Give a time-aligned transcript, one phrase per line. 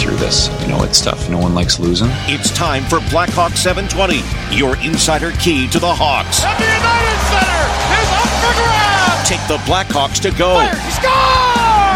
[0.00, 0.48] through this.
[0.62, 1.28] You know, it's tough.
[1.28, 2.08] No one likes losing.
[2.24, 4.22] It's time for Blackhawk 720,
[4.56, 6.42] your insider key to the Hawks.
[6.42, 7.62] And the United Center
[8.00, 9.28] is up for grabs.
[9.28, 10.56] Take the Blackhawks to go.
[10.56, 11.50] Fire, score!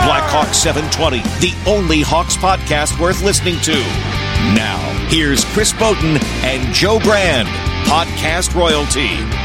[0.05, 3.73] Blackhawk 720, the only Hawks podcast worth listening to.
[4.53, 4.77] Now,
[5.09, 7.49] here's Chris Boden and Joe Brand,
[7.89, 9.44] podcast royalty.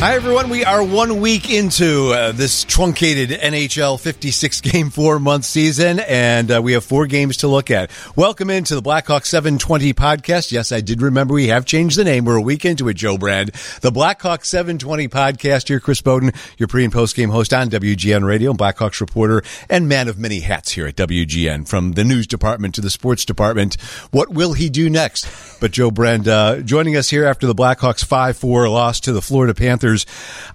[0.00, 0.48] Hi, everyone.
[0.48, 6.52] We are one week into uh, this truncated NHL 56 game, four month season, and
[6.52, 7.90] uh, we have four games to look at.
[8.14, 10.52] Welcome into the Blackhawk 720 podcast.
[10.52, 12.26] Yes, I did remember we have changed the name.
[12.26, 13.50] We're a week into it, Joe Brand.
[13.80, 15.80] The Blackhawk 720 podcast here.
[15.80, 19.88] Chris Boden, your pre and post game host on WGN Radio, and Blackhawks reporter, and
[19.88, 23.76] man of many hats here at WGN, from the news department to the sports department.
[24.12, 25.26] What will he do next?
[25.60, 29.20] But Joe Brand uh, joining us here after the Blackhawks 5 4 loss to the
[29.20, 29.87] Florida Panthers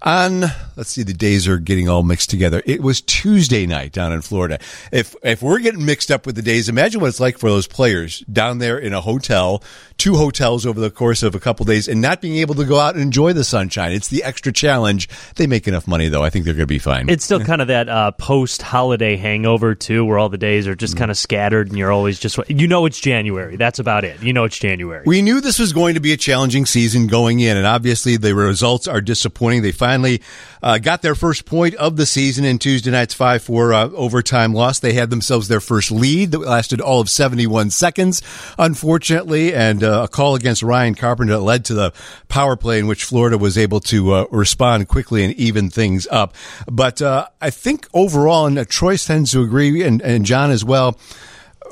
[0.02, 0.42] on
[0.76, 2.62] let's see the days are getting all mixed together.
[2.66, 4.60] It was tuesday night down in florida.
[4.92, 7.68] If if we're getting mixed up with the days imagine what it's like for those
[7.68, 9.64] players down there in a hotel
[9.98, 12.80] two hotels over the course of a couple days and not being able to go
[12.80, 13.92] out and enjoy the sunshine.
[13.92, 15.08] It's the extra challenge.
[15.36, 16.24] They make enough money though.
[16.24, 17.10] I think they're going to be fine.
[17.10, 20.76] It's still kind of that uh, post holiday hangover too where all the days are
[20.76, 23.56] just kind of scattered and you're always just you know it's january.
[23.56, 24.22] That's about it.
[24.22, 25.04] You know it's january.
[25.06, 28.36] We knew this was going to be a challenging season going in and obviously the
[28.36, 29.62] results are disappointing disappointing.
[29.62, 30.22] They finally
[30.62, 34.54] uh, got their first point of the season in Tuesday night's 5 4 uh, overtime
[34.54, 34.80] loss.
[34.80, 38.22] They had themselves their first lead that lasted all of 71 seconds,
[38.60, 41.94] unfortunately, and uh, a call against Ryan Carpenter led to the
[42.28, 46.36] power play in which Florida was able to uh, respond quickly and even things up.
[46.70, 51.00] But uh, I think overall, and Troy tends to agree, and, and John as well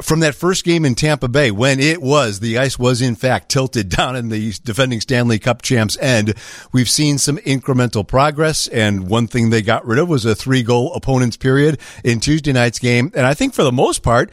[0.01, 3.49] from that first game in Tampa Bay, when it was, the ice was in fact
[3.49, 6.33] tilted down in the defending Stanley Cup champs end,
[6.71, 8.67] we've seen some incremental progress.
[8.67, 12.53] And one thing they got rid of was a three goal opponents period in Tuesday
[12.53, 13.11] night's game.
[13.15, 14.31] And I think for the most part,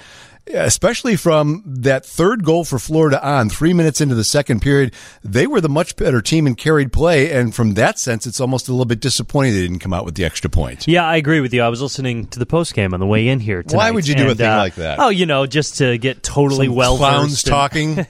[0.53, 5.47] especially from that third goal for Florida on three minutes into the second period, they
[5.47, 7.31] were the much better team and carried play.
[7.33, 10.15] And from that sense, it's almost a little bit disappointing they didn't come out with
[10.15, 10.87] the extra point.
[10.89, 11.63] Yeah, I agree with you.
[11.63, 13.63] I was listening to the post game on the way in here.
[13.63, 14.99] Tonight, Why would you do and, a thing uh, like that?
[14.99, 18.07] Oh, you know, just to get totally well clowns talking.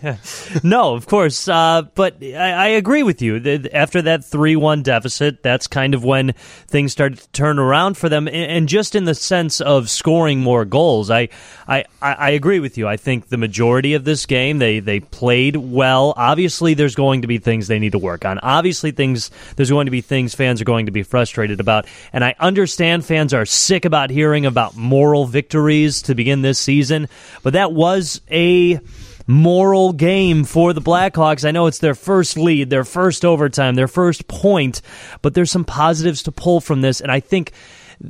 [0.63, 1.49] no, of course.
[1.49, 3.37] Uh, but I, I, agree with you.
[3.73, 6.33] After that 3 1 deficit, that's kind of when
[6.67, 8.29] things started to turn around for them.
[8.29, 11.29] And just in the sense of scoring more goals, I,
[11.67, 12.89] I, I agree with you.
[12.89, 16.15] I think the majority of this game they they played well.
[16.17, 18.39] Obviously, there's going to be things they need to work on.
[18.41, 21.87] Obviously, things there's going to be things fans are going to be frustrated about.
[22.13, 27.09] And I understand fans are sick about hearing about moral victories to begin this season,
[27.43, 28.81] but that was a
[29.29, 31.47] moral game for the Blackhawks.
[31.47, 34.81] I know it's their first lead, their first overtime, their first point,
[35.23, 37.53] but there's some positives to pull from this, and I think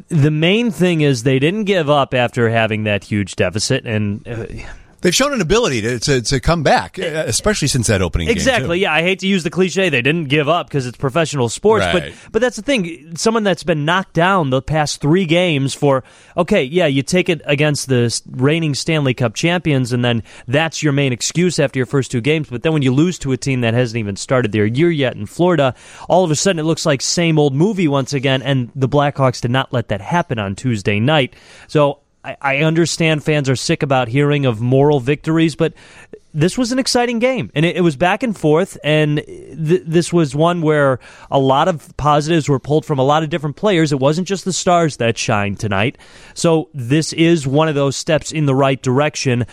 [0.09, 4.47] the main thing is they didn't give up after having that huge deficit and uh,
[5.01, 8.37] They've shown an ability to, to, to come back, uh, especially since that opening game.
[8.37, 9.89] exactly, yeah, I hate to use the cliche.
[9.91, 12.13] They didn't give up because it's professional sports, right.
[12.15, 13.17] but but that's the thing.
[13.17, 16.03] Someone that's been knocked down the past three games for
[16.37, 20.93] okay, yeah, you take it against the reigning Stanley Cup champions, and then that's your
[20.93, 22.49] main excuse after your first two games.
[22.49, 25.15] But then when you lose to a team that hasn't even started their year yet
[25.15, 25.75] in Florida,
[26.09, 28.43] all of a sudden it looks like same old movie once again.
[28.43, 31.35] And the Blackhawks did not let that happen on Tuesday night.
[31.69, 35.73] So I, understand fans are sick about hearing of moral victories, but
[36.35, 38.77] this was an exciting game, and it, it was back and forth.
[38.85, 43.23] And th- this was one where a lot of positives were pulled from a lot
[43.23, 43.93] of different players.
[43.93, 45.97] It wasn't just the stars that shined tonight.
[46.35, 49.47] So this is one of those steps in the right direction.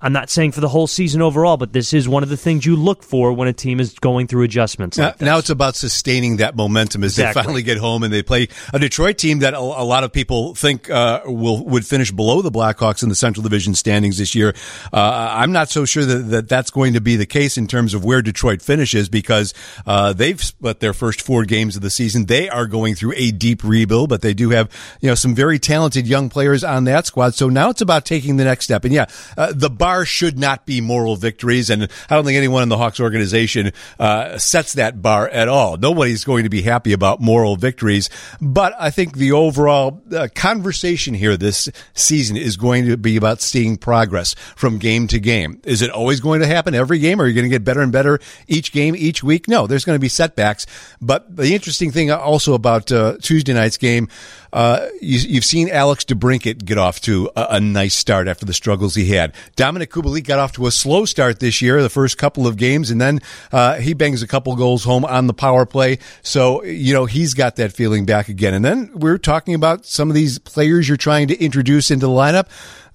[0.00, 2.64] I'm not saying for the whole season overall, but this is one of the things
[2.64, 4.96] you look for when a team is going through adjustments.
[4.96, 7.40] Like now, now, it's about sustaining that momentum as exactly.
[7.40, 10.12] they finally get home and they play a Detroit team that a, a lot of
[10.12, 14.36] people think uh, will would finish below the Blackhawks in the Central Division standings this
[14.36, 14.54] year.
[14.92, 17.92] Uh, I'm not so sure that, that that's going to be the case in terms
[17.92, 19.52] of where Detroit finishes because
[19.84, 22.26] uh, they've split their first four games of the season.
[22.26, 24.70] They are going through a deep rebuild, but they do have
[25.00, 27.34] you know some very talented young players on that squad.
[27.34, 28.84] So now it's about taking the next step.
[28.84, 29.06] And yeah,
[29.36, 31.70] uh, the bar should not be moral victories.
[31.70, 35.76] And I don't think anyone in the Hawks organization uh, sets that bar at all.
[35.76, 38.10] Nobody's going to be happy about moral victories.
[38.40, 43.40] But I think the overall uh, conversation here this season is going to be about
[43.40, 45.60] seeing progress from game to game.
[45.64, 47.20] Is it always going to happen every game?
[47.20, 49.48] Are you going to get better and better each game, each week?
[49.48, 50.66] No, there's going to be setbacks.
[51.00, 54.08] But the interesting thing also about uh, Tuesday night's game,
[54.52, 58.54] uh, you, have seen Alex DeBrincat get off to a, a, nice start after the
[58.54, 59.34] struggles he had.
[59.56, 62.90] Dominik Kubalik got off to a slow start this year, the first couple of games,
[62.90, 63.20] and then
[63.52, 65.98] uh, he bangs a couple goals home on the power play.
[66.22, 68.54] So, you know, he's got that feeling back again.
[68.54, 72.12] And then we're talking about some of these players you're trying to introduce into the
[72.12, 72.48] lineup.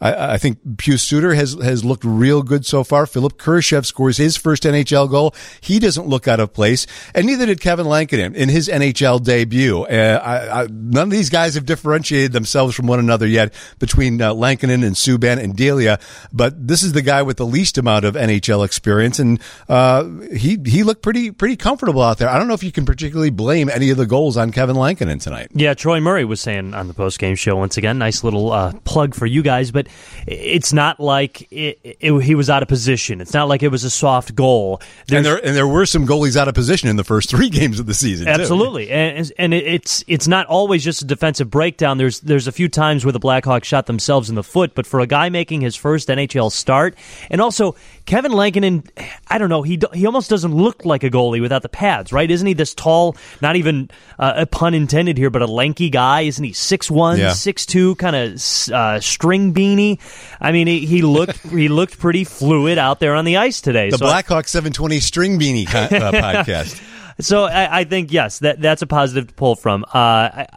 [0.04, 3.06] I, I think Pius Suter has has looked real good so far.
[3.06, 5.34] Philipp Kurashev scores his first NHL goal.
[5.62, 6.86] He doesn't look out of place,
[7.16, 9.84] and neither did Kevin Lankinen in his NHL debut.
[9.84, 14.22] Uh, I, I, none of these guys have differentiated themselves from one another yet between
[14.22, 16.00] uh, Lankinen and Subban and Delia,
[16.32, 20.04] but this is the guy with the least amount of NHL experience, and uh,
[20.36, 22.30] he he looked pretty pretty comfortable out there.
[22.30, 25.20] I don't know if you can particularly blame any of the goals on Kevin Lankinen
[25.20, 25.50] tonight.
[25.54, 27.98] Yeah, Troy Murray was saying on the post game show once again.
[27.98, 29.88] Nice little uh, plug for you guys, but
[30.28, 33.22] it's not like it, it, he was out of position.
[33.22, 34.82] It's not like it was a soft goal.
[35.12, 37.80] and there and there were some goalies out of position in the first three games
[37.80, 38.28] of the season.
[38.28, 38.94] Absolutely, too.
[38.94, 41.98] and and it's it's not always just a defensive breakdown.
[41.98, 45.00] There's there's a few times where the Blackhawks shot themselves in the foot, but for
[45.00, 46.96] a guy making his first NHL start,
[47.32, 47.76] and also
[48.06, 48.84] Kevin Lankinen,
[49.28, 52.30] I don't know, he he almost doesn't look like a goalie without the pads, right?
[52.30, 53.16] Isn't he this tall?
[53.42, 53.90] Not even
[54.20, 56.22] uh, a pun intended here, but a lanky guy.
[56.22, 58.34] Isn't he six one, six two, kind of
[58.72, 60.00] uh, string beanie?
[60.40, 63.90] I mean, he, he looked he looked pretty fluid out there on the ice today.
[63.90, 66.82] The so Blackhawk 720 string beanie uh, podcast.
[67.20, 69.84] So I, I, think yes, that that's a positive to pull from.
[69.84, 70.48] Uh, I,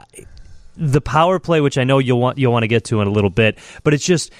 [0.76, 3.10] the power play, which I know you'll want you'll want to get to in a
[3.10, 4.32] little bit, but it's just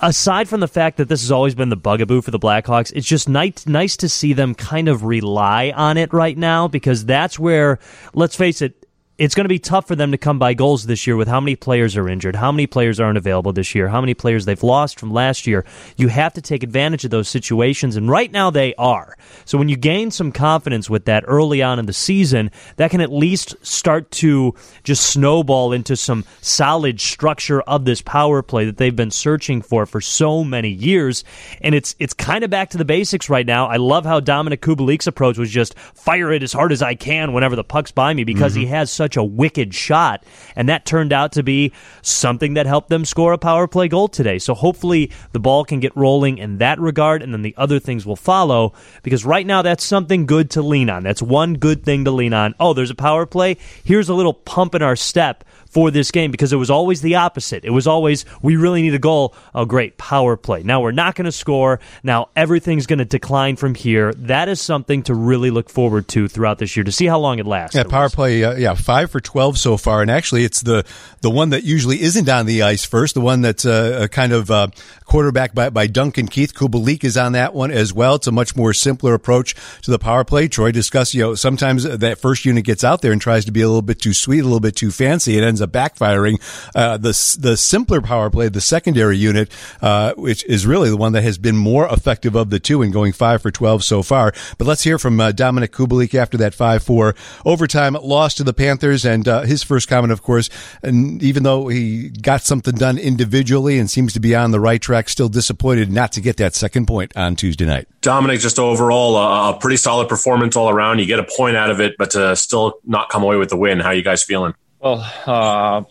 [0.00, 3.06] aside from the fact that this has always been the bugaboo for the Blackhawks, it's
[3.06, 7.38] just nice, nice to see them kind of rely on it right now because that's
[7.38, 7.78] where,
[8.14, 8.79] let's face it,
[9.20, 11.40] it's going to be tough for them to come by goals this year with how
[11.40, 14.62] many players are injured, how many players aren't available this year, how many players they've
[14.62, 15.62] lost from last year.
[15.98, 19.18] You have to take advantage of those situations, and right now they are.
[19.44, 23.02] So when you gain some confidence with that early on in the season, that can
[23.02, 28.78] at least start to just snowball into some solid structure of this power play that
[28.78, 31.24] they've been searching for for so many years.
[31.60, 33.66] And it's it's kind of back to the basics right now.
[33.66, 37.34] I love how Dominik Kubalik's approach was just fire it as hard as I can
[37.34, 38.62] whenever the puck's by me because mm-hmm.
[38.62, 40.24] he has such such a wicked shot.
[40.54, 41.72] And that turned out to be
[42.02, 44.38] something that helped them score a power play goal today.
[44.38, 48.06] So hopefully the ball can get rolling in that regard, and then the other things
[48.06, 48.72] will follow.
[49.02, 51.02] Because right now, that's something good to lean on.
[51.02, 52.54] That's one good thing to lean on.
[52.60, 53.56] Oh, there's a power play.
[53.84, 57.14] Here's a little pump in our step for this game because it was always the
[57.14, 57.64] opposite.
[57.64, 59.34] It was always, we really need a goal.
[59.54, 60.62] Oh, great, power play.
[60.62, 61.80] Now we're not going to score.
[62.02, 64.12] Now everything's going to decline from here.
[64.14, 67.38] That is something to really look forward to throughout this year to see how long
[67.38, 67.76] it lasts.
[67.76, 70.02] Yeah, power play, uh, yeah, five for 12 so far.
[70.02, 70.84] And actually, it's the,
[71.20, 74.32] the one that usually isn't on the ice first, the one that's uh, a kind
[74.32, 74.68] of uh,
[75.10, 76.54] quarterback by, by Duncan Keith.
[76.54, 78.14] Kubalik is on that one as well.
[78.14, 80.46] It's a much more simpler approach to the power play.
[80.46, 83.60] Troy discussed, you know, sometimes that first unit gets out there and tries to be
[83.60, 85.36] a little bit too sweet, a little bit too fancy.
[85.36, 86.40] It ends up backfiring.
[86.76, 87.10] Uh, the
[87.40, 89.50] the simpler power play, the secondary unit,
[89.82, 92.92] uh, which is really the one that has been more effective of the two in
[92.92, 94.32] going five for twelve so far.
[94.58, 98.54] But let's hear from uh, Dominik Kubalik after that five four overtime loss to the
[98.54, 100.48] Panthers, and uh, his first comment, of course,
[100.84, 104.80] and even though he got something done individually and seems to be on the right
[104.80, 107.88] track, still disappointed not to get that second point on Tuesday night.
[108.02, 110.98] Dominik, just overall a, a pretty solid performance all around.
[110.98, 113.56] You get a point out of it, but to still not come away with the
[113.56, 113.80] win.
[113.80, 114.54] How you guys feeling?
[114.80, 115.82] Well, uh,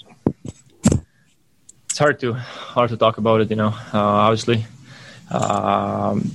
[1.89, 3.49] it's hard to hard to talk about it.
[3.49, 4.65] You know, uh, obviously,
[5.31, 6.31] um,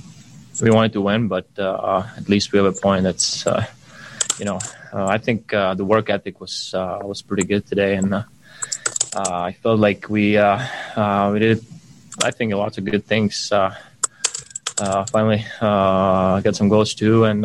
[0.61, 3.03] we wanted to win, but uh, at least we have a point.
[3.03, 3.65] That's uh,
[4.39, 4.59] you know,
[4.93, 8.25] uh, I think uh, the work ethic was was pretty good today, and
[9.15, 10.59] Uh, I felt like we uh,
[10.95, 11.63] uh, we did.
[12.23, 13.49] I think lots of good things.
[15.11, 17.43] finally, got some goals too, and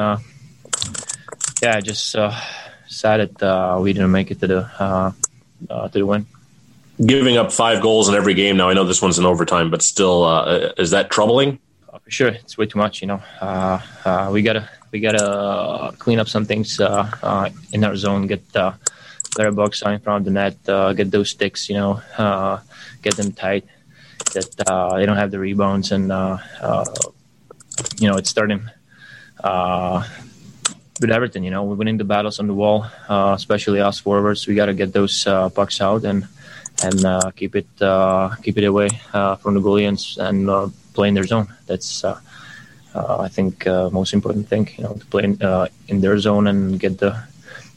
[1.62, 2.16] yeah, just
[2.90, 5.12] sad that uh, we didn't make it to the uh,
[5.70, 6.26] uh, to the win.
[7.04, 8.56] Giving up five goals in every game.
[8.56, 11.58] Now I know this one's in overtime, but still, uh, is that troubling?
[11.88, 13.00] Uh, for sure, it's way too much.
[13.00, 18.26] You know, uh, we gotta we gotta clean up some things in our zone.
[18.26, 20.96] Get better box in front of the net.
[20.96, 21.70] get those sticks.
[21.70, 22.60] You know,
[23.02, 23.64] get them tight.
[24.34, 26.04] That they don't have the rebounds, and
[27.98, 28.68] you know, it's starting
[31.00, 31.44] with everything.
[31.44, 34.46] You know, we're winning the battles on the wall, uh, especially us forwards.
[34.46, 36.28] We got to get those uh, pucks out and
[36.82, 41.08] and uh, keep it uh, keep it away uh, from the goalies and uh, play
[41.08, 41.48] in their zone.
[41.66, 42.04] That's
[42.94, 44.68] I think most important thing.
[44.76, 45.38] You know, to play in,
[45.88, 47.22] in, their zone and get the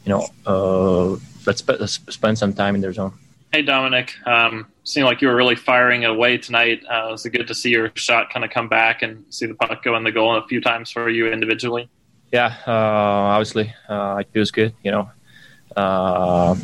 [0.04, 3.12] you know let's, sp- let's, spend some time in their zone.
[3.54, 4.10] Hey Dominik.
[4.26, 6.82] um, seemed like you were really firing away tonight.
[6.82, 9.80] it was good to see your shot kind of come back and see the puck
[9.84, 11.88] go in the goal a few times for you individually
[12.32, 15.08] yeah, uh, obviously uh, it feels good, you know,
[15.76, 16.56] uh,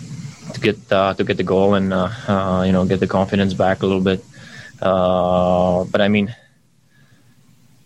[0.53, 1.93] to get to get the goal and
[2.67, 4.25] you know get the confidence back a little bit.
[4.81, 6.35] but I mean,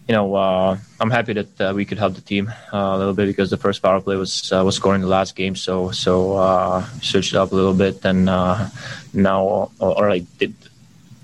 [0.08, 3.14] you know, uh, I'm happy that uh, we could help the team uh, a little
[3.14, 6.36] bit because the first power play was uh, was scoring the last game, so so
[6.36, 8.68] uh, switched it up a little bit, and uh,
[9.14, 10.24] now or, or like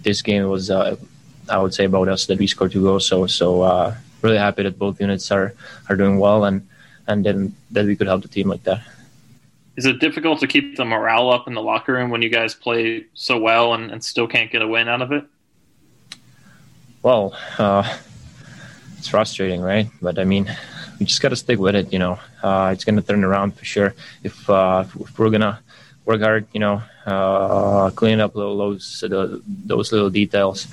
[0.03, 0.97] this game was, I
[1.55, 5.01] would say about us that we scored two goals, so so really happy that both
[5.01, 5.53] units are
[5.91, 6.67] are doing well, and
[7.07, 8.81] and then that we could help the team like that.
[9.77, 12.55] Is it difficult to keep the morale up in the locker room when you guys
[12.55, 15.25] play so well and, and still can't get a win out of it?
[17.03, 17.35] Well
[19.01, 19.89] it's frustrating, right?
[20.03, 20.45] But I mean,
[20.99, 21.91] we just got to stick with it.
[21.91, 25.59] You know, uh, it's going to turn around for sure if, uh, if we're gonna
[26.05, 26.47] work hard.
[26.53, 29.03] You know, uh, clean up those
[29.49, 30.69] those little details.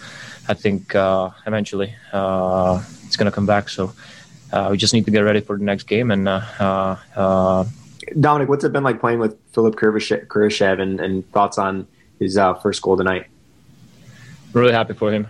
[0.50, 3.70] I think uh, eventually uh, it's going to come back.
[3.70, 3.94] So
[4.52, 6.12] uh, we just need to get ready for the next game.
[6.12, 11.88] And Dominik, what's it been like playing with Philipp Kurashev and, and thoughts on
[12.20, 13.28] his first goal tonight?
[14.54, 15.28] I'm Really happy for him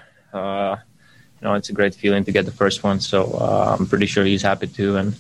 [1.42, 3.00] you know, it's a great feeling to get the first one.
[3.00, 4.98] So uh, I'm pretty sure he's happy too.
[4.98, 5.16] And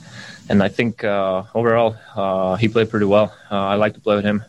[0.49, 3.35] and I think uh, overall uh, he played pretty well.
[3.51, 4.43] Uh, I like to play with him.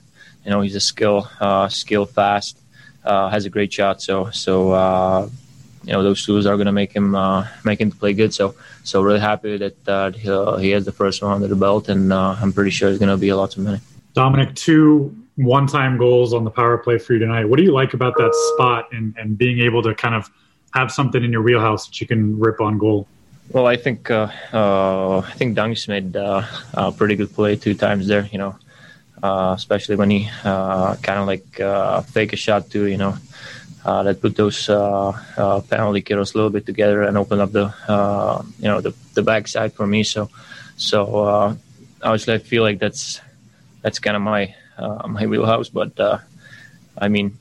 [0.44, 2.58] You know, he's a skill, uh, skill fast,
[3.04, 4.00] has a great shot.
[4.00, 5.30] So so
[5.84, 7.16] you know those tools are going to make him
[7.64, 8.32] make him play good.
[8.32, 12.52] So so really happy that he, has the first one under the belt, and I'm
[12.52, 13.80] pretty sure he's going to be a lot of money.
[14.14, 17.44] Dominik, two one-time goals on the power play for you tonight.
[17.44, 20.28] What do you like about that spot and, and being able to kind of
[20.74, 23.06] have something in your wheelhouse that you can rip on goal?
[23.50, 26.44] Well, I think uh, uh, I think Dunks made uh,
[26.74, 28.28] a pretty good play two times there.
[28.30, 28.56] You know,
[29.22, 32.84] uh, especially when he uh, kind of like uh, fake a shot too.
[32.86, 33.16] You know,
[33.84, 37.72] that put those penalty kills a little bit together and open up the
[38.58, 40.02] you know the the backside for me.
[40.02, 40.28] So,
[40.76, 41.56] so
[42.02, 43.22] obviously I feel like that's
[43.80, 44.54] that's kind of my
[45.08, 45.70] my wheelhouse.
[45.70, 45.98] But
[46.98, 47.38] I mean,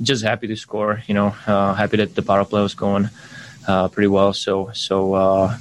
[0.00, 1.02] just happy to score.
[1.06, 3.10] You know, uh, happy that the power play was going
[3.66, 4.32] uh, pretty well.
[4.32, 5.56] So, so uh,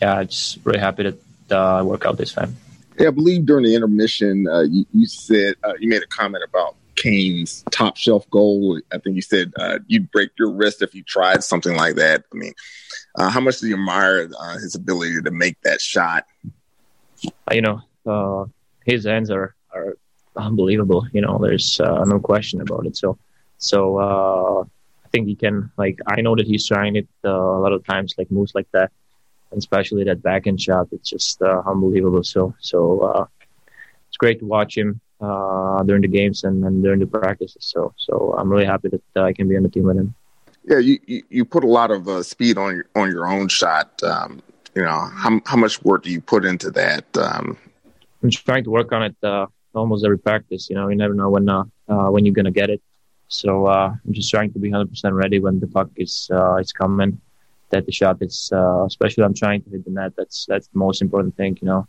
[0.00, 1.18] yeah, just really happy that
[1.50, 2.56] uh, I work out this time.
[2.98, 6.44] Yeah, I believe during the intermission, uh, you, you, said uh, you made a comment
[6.44, 8.80] about Kane's top shelf goal.
[8.90, 9.52] I think you said
[9.86, 12.24] you'd break your wrist if you tried something like that.
[12.32, 12.54] I mean,
[13.18, 16.24] how much do you admire his ability to make that shot?
[17.52, 18.50] You know,
[18.86, 19.98] his hands are are
[20.34, 21.06] unbelievable.
[21.12, 22.96] You know, there's no question about it.
[22.96, 23.18] So
[23.58, 24.64] so uh,
[25.04, 27.84] I think he can like I know that he's trying it uh, a lot of
[27.84, 28.90] times, like moves like that,
[29.50, 30.88] and especially that backhand shot.
[30.92, 32.24] It's just uh, unbelievable.
[32.24, 33.26] So so uh,
[34.08, 37.64] it's great to watch him uh, during the games and, and during the practices.
[37.64, 40.14] So so I'm really happy that uh, I can be on the team with him.
[40.64, 44.02] Yeah, you you, you put a lot of speed on your on your own shot.
[44.02, 44.42] Um,
[44.74, 47.04] you know how how much work do you put into that?
[47.16, 47.56] Um,
[48.22, 50.68] I'm trying to work on it almost every practice.
[50.68, 51.46] You know, you never know when
[51.86, 52.82] when you're gonna get it.
[53.28, 56.72] So uh, I'm just trying to be 100% ready when the puck is uh, is
[56.72, 57.20] coming.
[57.70, 60.12] That the shot is, uh, especially I'm trying to hit the net.
[60.16, 61.88] That's that's the most important thing, you know.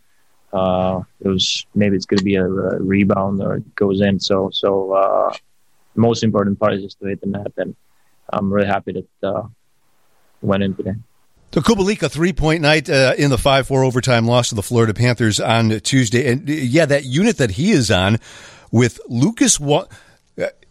[0.51, 4.19] Uh, it was maybe it's going to be a, a, rebound or it goes in.
[4.19, 5.31] So so uh,
[5.93, 7.75] the most important part is just to hit the net, and
[8.33, 9.43] I'm really happy that uh,
[10.41, 10.95] went in today.
[11.53, 15.39] So Kubalik, a three-point night uh, in the five-four overtime loss to the Florida Panthers
[15.39, 18.17] on Tuesday, and yeah, that unit that he is on
[18.71, 19.59] with Lucas.
[19.59, 19.85] Wa-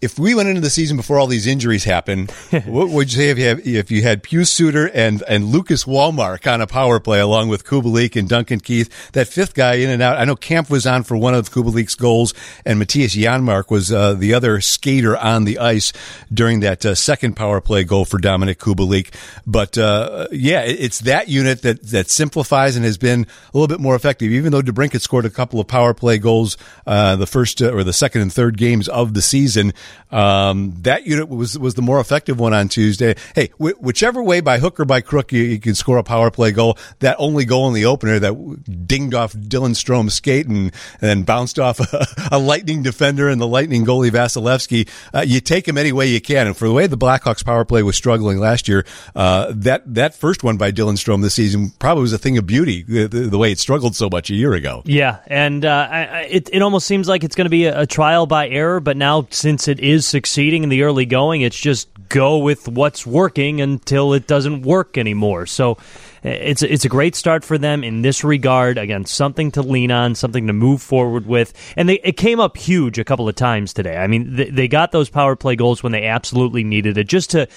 [0.00, 2.30] if we went into the season before all these injuries happened,
[2.66, 5.84] what would you say if you, have, if you had Pius Suter and, and Lucas
[5.86, 9.90] Wallmark on a power play along with Kubalik and Duncan Keith, that fifth guy in
[9.90, 10.18] and out?
[10.18, 12.34] I know Kampf was on for one of Kubalik's goals
[12.64, 15.92] and Mattias Janmark was uh, the other skater on the ice
[16.32, 19.14] during that uh, second power play goal for Dominik Kubalik.
[19.46, 23.80] But uh, yeah, it's that unit that, that simplifies and has been a little bit
[23.80, 24.30] more effective.
[24.30, 27.82] Even though DeBrincat scored a couple of power play goals uh, the first uh, or
[27.82, 29.72] the second and third games of the season,
[30.10, 33.16] um, that unit was was the more effective one on Tuesday.
[33.34, 36.30] Hey, wh- whichever way, by hook or by crook, you, you, can score a power
[36.30, 36.78] play goal.
[37.00, 41.22] That only goal in the opener that dinged off Dylan Strome's skate and, and then
[41.22, 44.88] bounced off a, a, Lightning defender and the Lightning goalie Vasilevskiy.
[45.12, 46.46] Uh, you take him any way you can.
[46.46, 50.14] And for the way the Blackhawks power play was struggling last year, uh, that that
[50.14, 52.82] first one by Dylan Strome this season probably was a thing of beauty.
[52.82, 54.82] The, the, the way it struggled so much a year ago.
[54.84, 57.86] Yeah, and uh, I, it it almost seems like it's going to be a, a
[57.86, 58.78] trial by error.
[58.78, 61.42] But now since it is succeeding in the early going.
[61.42, 65.47] It's just go with what's working until it doesn't work anymore.
[65.47, 65.78] So
[66.23, 68.78] eh, it's it's a great start for them in this regard.
[68.78, 72.56] Again, something to lean on, something to move forward with, and they it came up
[72.56, 73.97] huge a couple of times today.
[73.97, 77.30] I mean, they, they got those power play goals when they absolutely needed it, just
[77.30, 77.49] to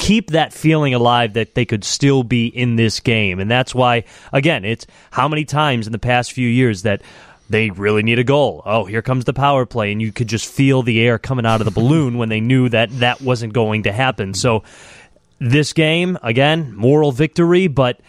[0.00, 3.38] keep that feeling alive that they could still be in this game.
[3.38, 7.02] And that's why, again, it's how many times in the past few years that
[7.50, 8.62] they really need a goal.
[8.64, 11.60] Oh, here comes the power play, and you could just feel the air coming out
[11.60, 14.34] of the balloon when they knew that that wasn't going to happen.
[14.34, 14.62] So
[15.40, 18.00] this game, again, moral victory, but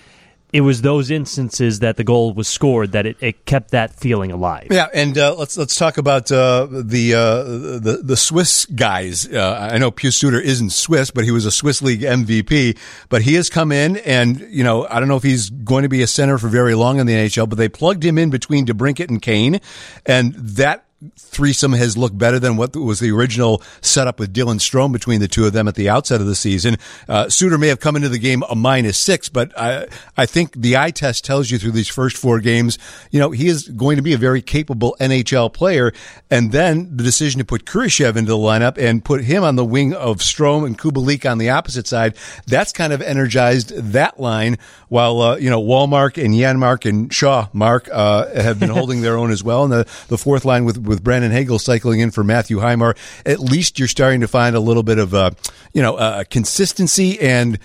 [0.53, 4.31] it was those instances that the goal was scored that it, it kept that feeling
[4.31, 4.67] alive.
[4.69, 9.27] Yeah, and uh, let's let's talk about uh, the uh, the the Swiss guys.
[9.27, 12.77] Uh, I know Pius Suter isn't Swiss, but he was a Swiss League MVP.
[13.09, 15.89] But he has come in, and you know I don't know if he's going to
[15.89, 18.65] be a center for very long in the NHL, but they plugged him in between
[18.65, 19.61] DeBrincat and Kane,
[20.05, 20.85] and that
[21.17, 25.27] threesome has looked better than what was the original setup with Dylan Strome between the
[25.27, 26.77] two of them at the outset of the season.
[27.07, 30.53] Uh, Suter may have come into the game a minus six, but I, I think
[30.53, 32.77] the eye test tells you through these first four games,
[33.09, 35.91] you know, he is going to be a very capable NHL player.
[36.29, 39.65] And then the decision to put Kurashev into the lineup and put him on the
[39.65, 42.15] wing of Strome and Kubalik on the opposite side,
[42.45, 44.57] that's kind of energized that line
[44.89, 49.17] while, uh, you know, Wallmark and Janmark and Shaw Mark, uh, have been holding their
[49.17, 49.63] own as well.
[49.63, 52.95] And the, the fourth line with, with Brandon Hagel cycling in for Matthew Highmore,
[53.25, 55.31] at least you're starting to find a little bit of, uh,
[55.73, 57.57] you know, uh, consistency and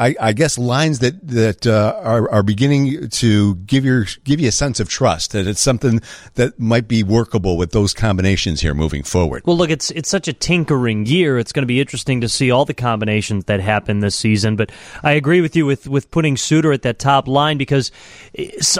[0.00, 4.48] I, I, guess lines that that uh, are are beginning to give your give you
[4.48, 6.00] a sense of trust that it's something
[6.36, 9.42] that might be workable with those combinations here moving forward.
[9.44, 11.38] Well, look, it's it's such a tinkering year.
[11.38, 14.56] It's going to be interesting to see all the combinations that happen this season.
[14.56, 17.92] But I agree with you with with putting Suter at that top line because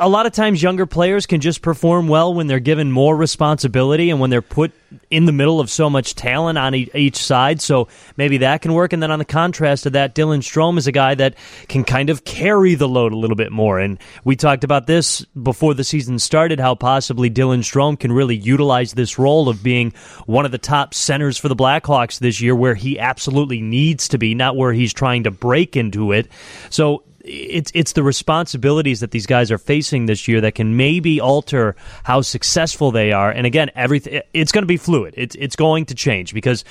[0.01, 4.09] a lot of times younger players can just perform well when they're given more responsibility
[4.09, 4.73] and when they're put
[5.11, 7.61] in the middle of so much talent on each side.
[7.61, 8.93] So maybe that can work.
[8.93, 11.35] And then on the contrast of that, Dylan Strome is a guy that
[11.69, 13.79] can kind of carry the load a little bit more.
[13.79, 18.37] And we talked about this before the season started, how possibly Dylan Strome can really
[18.37, 19.93] utilize this role of being
[20.27, 24.19] one of the top centers for the Blackhawks this year, where he absolutely needs to
[24.19, 26.29] be, not where he's trying to break into it.
[26.71, 31.21] So it's it's the responsibilities that these guys are facing this year that can maybe
[31.21, 33.31] alter how successful they are.
[33.31, 35.15] And again, everything it's going to be fluid.
[35.17, 36.65] It's it's going to change because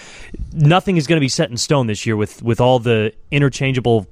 [0.53, 4.07] nothing is going to be set in stone this year with with all the interchangeable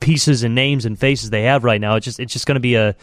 [0.00, 1.96] pieces and names and faces they have right now.
[1.96, 2.96] It's just it's just going to be a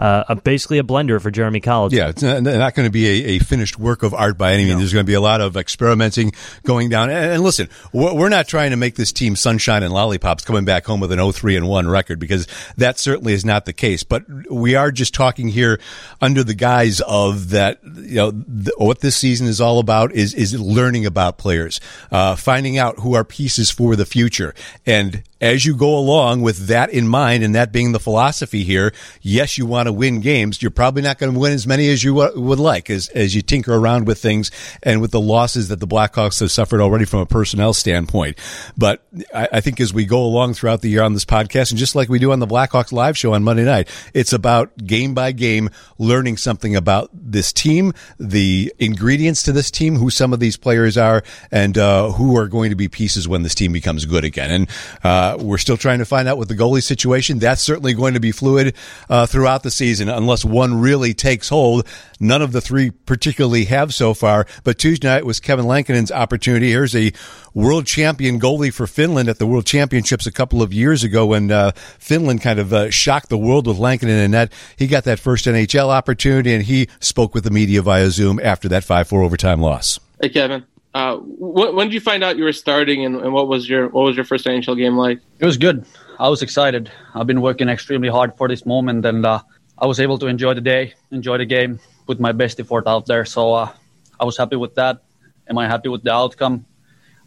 [0.00, 1.96] uh, a, basically a blender for Jeremy Colliton.
[1.96, 4.64] Yeah, it's not, not going to be a, a, finished work of art by any
[4.64, 4.76] means.
[4.76, 4.78] No.
[4.78, 6.32] There's going to be a lot of experimenting
[6.64, 7.10] going down.
[7.10, 10.86] And, and, listen, we're not trying to make this team sunshine and lollipops coming back
[10.86, 12.46] home with an 03 and 1 record because
[12.78, 14.02] that certainly is not the case.
[14.02, 15.78] But we are just talking here
[16.22, 20.32] under the guise of that, you know, the, what this season is all about is,
[20.32, 21.78] is learning about players,
[22.10, 24.54] uh, finding out who are pieces for the future.
[24.86, 28.92] And as you go along with that in mind and that being the philosophy here,
[29.22, 30.60] yes, you want to win games.
[30.62, 33.42] You're probably not going to win as many as you would like as, as you
[33.42, 34.50] tinker around with things
[34.82, 38.38] and with the losses that the Blackhawks have suffered already from a personnel standpoint.
[38.76, 39.02] But
[39.34, 41.94] I, I think as we go along throughout the year on this podcast and just
[41.94, 45.32] like we do on the Blackhawks live show on Monday night, it's about game by
[45.32, 50.56] game learning something about this team, the ingredients to this team, who some of these
[50.56, 54.24] players are, and uh, who are going to be pieces when this team becomes good
[54.24, 54.50] again.
[54.50, 54.70] And
[55.04, 57.38] uh, we're still trying to find out with the goalie situation.
[57.38, 58.74] That's certainly going to be fluid
[59.08, 61.86] uh, throughout the season unless one really takes hold.
[62.18, 64.46] None of the three particularly have so far.
[64.64, 66.70] But Tuesday night was Kevin Lankinen's opportunity.
[66.70, 67.12] Here's a
[67.54, 71.50] world champion goalie for Finland at the World Championships a couple of years ago when
[71.50, 74.52] uh, Finland kind of uh, shocked the world with Lankinen and net.
[74.76, 78.68] He got that first NHL opportunity and he spoke with the media via Zoom after
[78.68, 79.98] that 5-4 overtime loss.
[80.20, 80.64] Hey, Kevin.
[80.92, 83.88] Uh, wh- when did you find out you were starting, and, and, what was your
[83.90, 85.20] what was your first NHL game like?
[85.38, 85.86] It was good.
[86.18, 86.90] I was excited.
[87.14, 89.40] I've been working extremely hard for this moment, and uh,
[89.80, 93.06] I was able to enjoy the day, enjoy the game, put my best effort out
[93.06, 93.24] there.
[93.24, 93.72] So uh,
[94.18, 95.02] I was happy with that.
[95.48, 96.66] Am I happy with the outcome?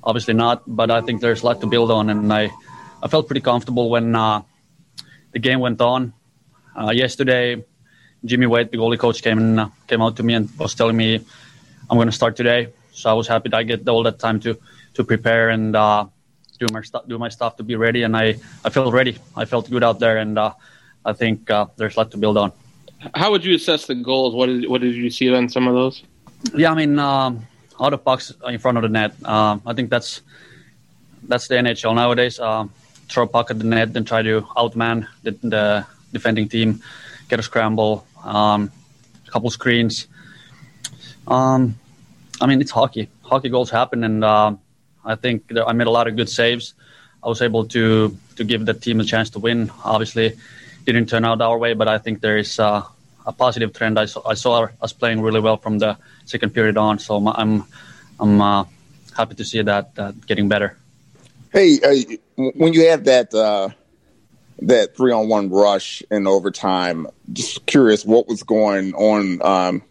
[0.03, 2.51] Obviously not, but I think there's a lot to build on, and I
[3.01, 4.41] I felt pretty comfortable when uh,
[5.31, 6.13] the game went on.
[6.75, 7.63] Uh, yesterday,
[8.25, 10.97] Jimmy Waite, the goalie coach, came and uh, came out to me and was telling
[10.97, 11.15] me
[11.89, 14.39] I'm going to start today so I was happy that I get all that time
[14.41, 14.57] to
[14.93, 16.05] to prepare and uh,
[16.59, 18.03] do my stuff, do my stuff to be ready.
[18.03, 19.17] And I I felt ready.
[19.35, 20.53] I felt good out there, and uh,
[21.05, 22.51] I think uh, there's a lot to build on.
[23.15, 24.33] How would you assess the goals?
[24.33, 26.03] What did what did you see on some of those?
[26.55, 27.45] Yeah, I mean, um,
[27.79, 29.11] out of box in front of the net.
[29.25, 30.21] Um, I think that's
[31.27, 32.39] that's the NHL nowadays.
[32.39, 32.71] Um,
[33.09, 36.81] throw a puck at the net and try to outman the, the defending team,
[37.29, 38.71] get a scramble, um,
[39.27, 40.07] a couple screens.
[41.27, 41.75] Um,
[42.41, 43.09] I mean, it's hockey.
[43.23, 44.55] Hockey goals happen, and uh,
[45.05, 46.73] I think I made a lot of good saves.
[47.23, 49.71] I was able to to give the team a chance to win.
[49.83, 50.33] Obviously,
[50.85, 52.83] didn't turn out our way, but I think there is uh,
[53.25, 53.99] a positive trend.
[53.99, 57.63] I saw, I saw us playing really well from the second period on, so I'm
[58.19, 58.65] I'm uh,
[59.15, 59.95] happy to see that
[60.27, 60.77] getting better.
[61.51, 63.69] Hey, uh, when you had that uh,
[64.63, 69.83] that three on one rush in overtime, just curious what was going on um,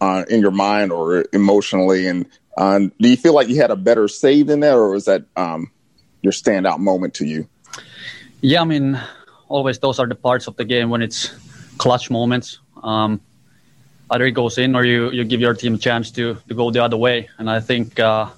[0.00, 2.06] uh, in your mind or emotionally?
[2.06, 5.04] And uh, do you feel like you had a better save than that, or was
[5.04, 5.70] that um,
[6.22, 7.48] your standout moment to you?
[8.40, 8.98] Yeah, I mean,
[9.50, 11.34] always those are the parts of the game when it's
[11.76, 12.60] clutch moments.
[12.82, 13.20] Um,
[14.10, 16.70] either it goes in or you, you give your team a chance to, to go
[16.70, 17.28] the other way.
[17.36, 18.30] And I think uh,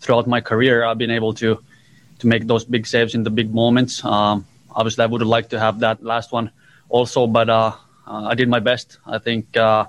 [0.00, 1.58] throughout my career, I've been able to
[2.20, 4.04] to make those big saves in the big moments.
[4.04, 6.52] Um, obviously, I would have liked to have that last one
[6.88, 7.72] also, but uh,
[8.06, 8.98] uh, I did my best.
[9.04, 9.86] I think uh,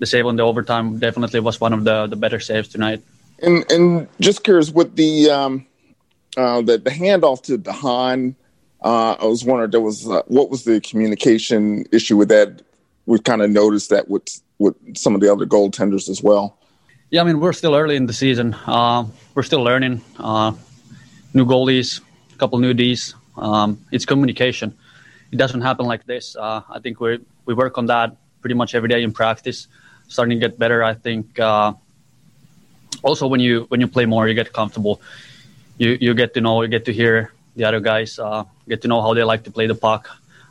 [0.00, 3.02] the save on the overtime definitely was one of the, the better saves tonight.
[3.40, 5.66] And and just curious with the um,
[6.36, 8.34] uh, the, the handoff to DeHaan,
[8.82, 12.62] uh, I was wondering there was uh, what was the communication issue with that?
[13.06, 16.56] We've kind of noticed that with with some of the other goaltenders as well.
[17.10, 18.54] Yeah, I mean we're still early in the season.
[18.66, 20.00] Uh, we're still learning.
[20.18, 20.52] Uh,
[21.34, 22.00] new goalies,
[22.32, 23.14] a couple new Ds.
[23.36, 24.76] Um, it's communication.
[25.32, 26.36] It doesn't happen like this.
[26.36, 29.68] Uh, I think we we work on that pretty much every day in practice,
[30.08, 30.82] starting to get better.
[30.82, 31.74] I think uh,
[33.02, 35.02] also when you when you play more, you get comfortable.
[35.76, 38.88] You you get to know, you get to hear the other guys, uh, get to
[38.88, 40.08] know how they like to play the puck,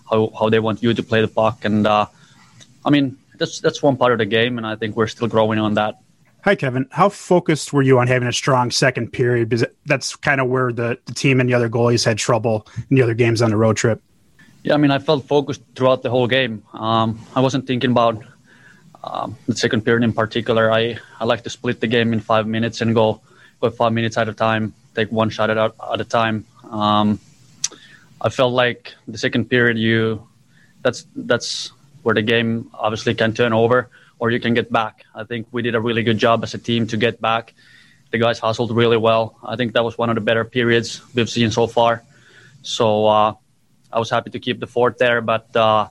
[0.09, 2.05] how how they want you to play the puck, and uh,
[2.85, 5.59] I mean that's that's one part of the game, and I think we're still growing
[5.59, 5.99] on that.
[6.45, 6.87] Hi, Kevin.
[6.91, 9.49] How focused were you on having a strong second period?
[9.49, 12.95] Because that's kind of where the, the team and the other goalies had trouble in
[12.95, 14.01] the other games on the road trip.
[14.63, 16.63] Yeah, I mean, I felt focused throughout the whole game.
[16.73, 18.23] Um, I wasn't thinking about
[19.03, 20.71] um, the second period in particular.
[20.71, 23.21] I, I like to split the game in five minutes and go
[23.59, 26.45] go five minutes at a time, take one shot at at a time.
[26.69, 27.19] Um,
[28.21, 30.27] I felt like the second period, you
[30.81, 31.71] that's that's
[32.03, 35.05] where the game obviously can turn over or you can get back.
[35.15, 37.53] I think we did a really good job as a team to get back.
[38.11, 39.37] The guys hustled really well.
[39.43, 42.03] I think that was one of the better periods we've seen so far.
[42.61, 43.33] So uh,
[43.91, 45.87] I was happy to keep the fort there, but uh,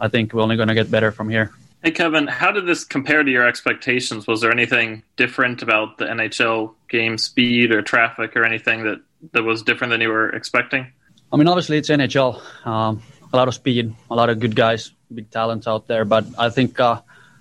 [0.00, 1.52] I think we're only going to get better from here.
[1.82, 4.28] Hey, Kevin, how did this compare to your expectations?
[4.28, 9.00] Was there anything different about the NHL game speed or traffic or anything that,
[9.32, 10.86] that was different than you were expecting?
[11.32, 12.40] I mean, obviously, it's NHL.
[12.64, 16.04] Um, a lot of speed, a lot of good guys, big talents out there.
[16.04, 17.00] But I think uh,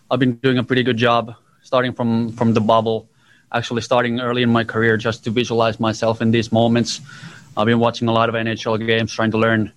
[0.09, 3.09] I've been doing a pretty good job starting from from the bubble.
[3.53, 6.99] Actually, starting early in my career, just to visualize myself in these moments.
[7.55, 9.71] I've been watching a lot of NHL games, trying to learn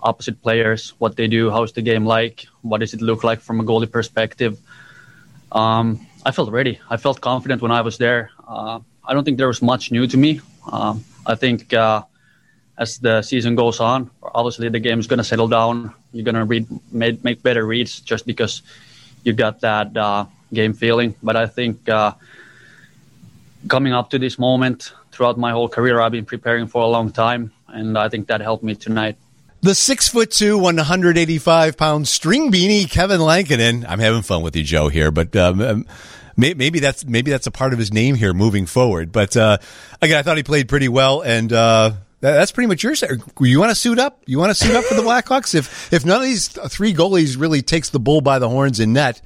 [0.00, 3.60] opposite players, what they do, how's the game like, what does it look like from
[3.60, 4.58] a goalie perspective.
[5.52, 6.80] Um, I felt ready.
[6.90, 8.30] I felt confident when I was there.
[8.46, 10.40] Uh, I don't think there was much new to me.
[10.70, 12.02] Um, I think uh,
[12.76, 15.94] as the season goes on, obviously the game is going to settle down.
[16.12, 18.62] You're going to read, make, make better reads just because
[19.22, 21.14] you got that uh, game feeling.
[21.22, 22.12] But I think uh,
[23.68, 27.10] coming up to this moment throughout my whole career, I've been preparing for a long
[27.10, 29.16] time, and I think that helped me tonight.
[29.62, 33.84] The six foot two, 185 pound string beanie, Kevin Lankinen.
[33.88, 35.86] I'm having fun with you, Joe, here, but um, um
[36.36, 39.12] maybe that's maybe that's a part of his name here moving forward.
[39.12, 39.58] But uh,
[40.00, 43.02] again, I thought he played pretty well, and uh, that's pretty much yours.
[43.40, 44.22] You want to suit up?
[44.26, 45.54] You want to suit up for the Blackhawks?
[45.54, 48.92] If if none of these three goalies really takes the bull by the horns in
[48.92, 49.20] net,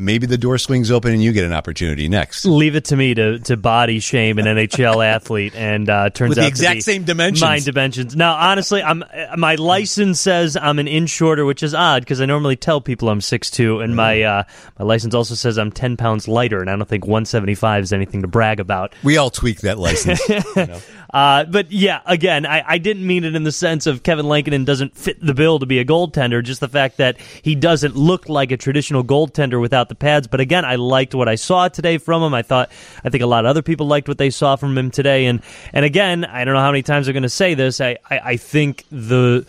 [0.00, 2.44] maybe the door swings open and you get an opportunity next.
[2.44, 6.38] Leave it to me to, to body shame an NHL athlete, and uh, turns With
[6.38, 7.42] the out exact same dimensions.
[7.42, 8.16] My dimensions.
[8.16, 9.04] Now, honestly, I'm
[9.36, 13.08] my license says I'm an inch shorter, which is odd because I normally tell people
[13.08, 14.42] I'm six two, and my uh,
[14.78, 18.22] my license also says I'm ten pounds lighter, and I don't think 175 is anything
[18.22, 18.94] to brag about.
[19.02, 20.26] We all tweak that license.
[20.28, 20.80] you know?
[21.12, 24.64] Uh, but yeah, again, I, I didn't mean it in the sense of Kevin Lankinen
[24.64, 28.28] doesn't fit the bill to be a goaltender, just the fact that he doesn't look
[28.28, 30.28] like a traditional goaltender without the pads.
[30.28, 32.34] But again, I liked what I saw today from him.
[32.34, 32.70] I thought,
[33.04, 35.26] I think a lot of other people liked what they saw from him today.
[35.26, 35.42] And,
[35.72, 37.80] and again, I don't know how many times I'm going to say this.
[37.80, 39.46] I, I, I think the,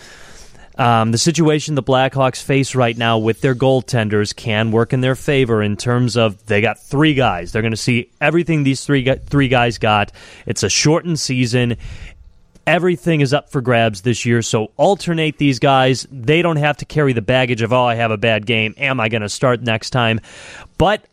[0.81, 5.13] um, the situation the Blackhawks face right now with their goaltenders can work in their
[5.13, 7.51] favor in terms of they got three guys.
[7.51, 10.11] They're going to see everything these three three guys got.
[10.47, 11.77] It's a shortened season.
[12.65, 16.07] Everything is up for grabs this year, so alternate these guys.
[16.11, 18.73] They don't have to carry the baggage of, oh, I have a bad game.
[18.77, 20.19] Am I going to start next time?
[20.79, 21.05] But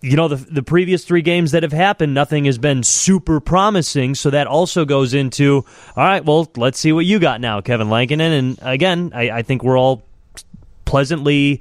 [0.00, 4.14] you know the the previous three games that have happened, nothing has been super promising.
[4.14, 5.64] So that also goes into
[5.96, 6.24] all right.
[6.24, 8.32] Well, let's see what you got now, Kevin Lankinen.
[8.32, 10.02] And again, I, I think we're all
[10.84, 11.60] pleasantly.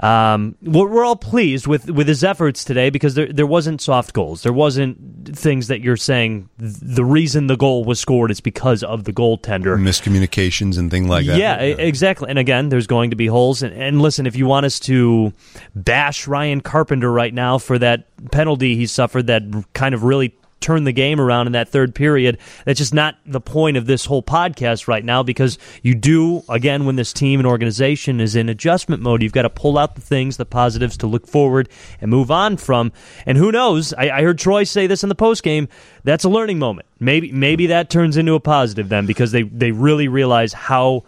[0.00, 4.12] Um, we're, we're all pleased with, with his efforts today because there there wasn't soft
[4.12, 4.42] goals.
[4.42, 9.04] There wasn't things that you're saying the reason the goal was scored is because of
[9.04, 9.78] the goaltender.
[9.78, 11.38] Miscommunications and things like that.
[11.38, 12.28] Yeah, e- exactly.
[12.30, 13.62] And again, there's going to be holes.
[13.62, 15.32] And, and listen, if you want us to
[15.74, 19.42] bash Ryan Carpenter right now for that penalty he suffered that
[19.74, 22.38] kind of really turn the game around in that third period.
[22.64, 26.86] That's just not the point of this whole podcast right now because you do, again,
[26.86, 30.00] when this team and organization is in adjustment mode, you've got to pull out the
[30.00, 31.68] things, the positives to look forward
[32.00, 32.92] and move on from.
[33.26, 33.92] And who knows?
[33.94, 35.68] I, I heard Troy say this in the post game.
[36.04, 36.86] That's a learning moment.
[36.98, 41.04] Maybe maybe that turns into a positive then because they, they really realize how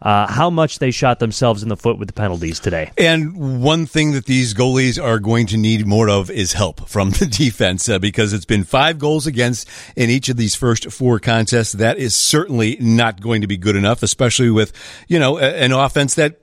[0.00, 2.90] uh, how much they shot themselves in the foot with the penalties today.
[2.96, 7.10] And one thing that these goalies are going to need more of is help from
[7.18, 11.18] the defense uh, because it's been five goals against in each of these first four
[11.18, 11.72] contests.
[11.72, 14.72] That is certainly not going to be good enough, especially with,
[15.08, 16.38] you know, an offense that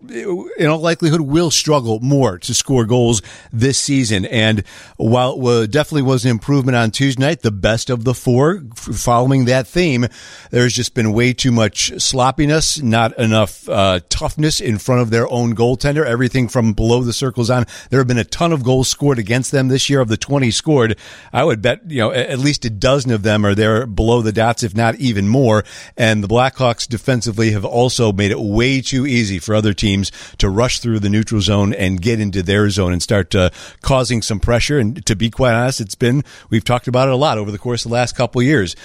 [0.58, 3.22] in all likelihood will struggle more to score goals
[3.54, 4.26] this season.
[4.26, 4.63] And
[4.98, 9.46] while it definitely was an improvement on Tuesday night, the best of the four following
[9.46, 10.08] that theme,
[10.52, 15.29] there's just been way too much sloppiness, not enough uh, toughness in front of their
[15.31, 16.05] own goaltender.
[16.05, 17.65] Everything from below the circles on.
[17.89, 20.01] There have been a ton of goals scored against them this year.
[20.01, 20.97] Of the 20 scored,
[21.34, 24.31] I would bet, you know, at least a dozen of them are there below the
[24.31, 25.63] dots, if not even more.
[25.97, 30.49] And the Blackhawks defensively have also made it way too easy for other teams to
[30.49, 33.49] rush through the neutral zone and get into their zone and start uh,
[33.81, 34.79] causing some pressure.
[34.79, 37.58] And to be quite honest, it's been, we've talked about it a lot over the
[37.58, 38.75] course of the last couple years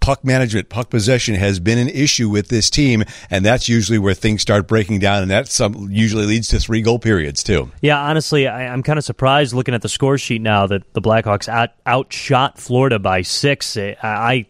[0.00, 4.14] puck management, puck possession has been an issue with this team, and that's usually where
[4.14, 7.70] things start breaking down, and that some usually leads to three goal periods too.
[7.80, 11.00] Yeah, honestly, I, am kind of surprised looking at the score sheet now that the
[11.00, 13.76] Blackhawks out, outshot Florida by six.
[13.76, 14.46] I, I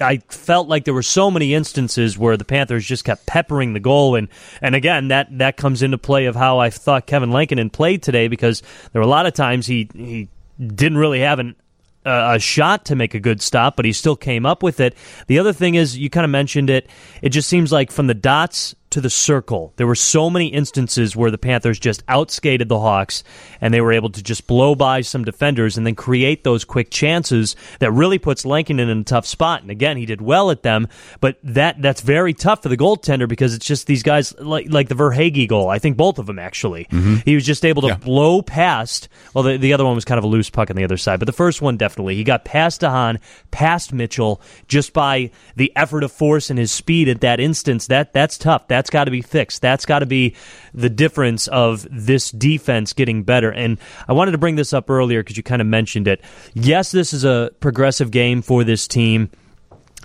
[0.00, 3.80] I felt like there were so many instances where the Panthers just kept peppering the
[3.80, 4.28] goal, and
[4.60, 8.28] and again that that comes into play of how I thought Kevin Lankinen played today
[8.28, 10.28] because there were a lot of times he he
[10.58, 11.56] didn't really have an
[12.04, 14.94] a shot to make a good stop, but he still came up with it.
[15.26, 16.88] The other thing is, you kind of mentioned it.
[17.22, 19.72] It just seems like from the dots to the circle.
[19.74, 23.24] There were so many instances where the Panthers just outskated the Hawks
[23.60, 26.90] and they were able to just blow by some defenders and then create those quick
[26.90, 29.62] chances that really puts Lankinen in a tough spot.
[29.62, 30.86] And again, he did well at them,
[31.20, 34.88] but that that's very tough for the goaltender because it's just these guys like like
[34.88, 35.68] the Verhaeghe goal.
[35.68, 36.84] I think both of them actually.
[36.84, 37.16] Mm-hmm.
[37.24, 37.96] He was just able to yeah.
[37.96, 39.08] blow past.
[39.34, 41.18] Well, the, the other one was kind of a loose puck on the other side,
[41.18, 43.18] but the first one definitely he got past DeHaan,
[43.50, 47.88] past Mitchell just by the effort of force and his speed at that instance.
[47.88, 48.68] That that's tough.
[48.68, 49.62] That's got to be fixed.
[49.62, 50.34] That's got to be
[50.72, 53.50] the difference of this defense getting better.
[53.50, 56.20] And I wanted to bring this up earlier because you kind of mentioned it.
[56.54, 59.30] Yes, this is a progressive game for this team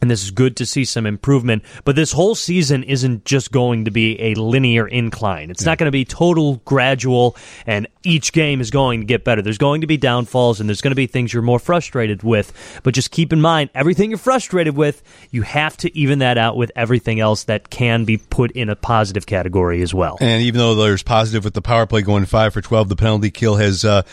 [0.02, 1.64] and this is good to see some improvement.
[1.84, 5.52] But this whole season isn't just going to be a linear incline.
[5.52, 5.72] It's yeah.
[5.72, 7.36] not going to be total gradual,
[7.66, 9.42] and each game is going to get better.
[9.42, 12.80] There's going to be downfalls, and there's going to be things you're more frustrated with.
[12.84, 16.58] But just keep in mind, everything you're frustrated with, you have to even that out
[16.58, 20.18] with everything else that can be put in a positive category as well.
[20.22, 23.32] And even though there's positive with the power play going five for 12, the penalty
[23.32, 24.04] kill has uh,